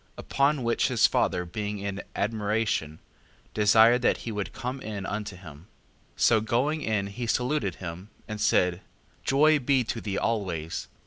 [0.17, 2.97] Upon which his father being in admiration,
[3.53, 5.67] desired that he would come in unto him.
[6.17, 6.21] 5:11.
[6.21, 8.81] So going in he saluted him, and said:
[9.23, 10.87] Joy be to thee always.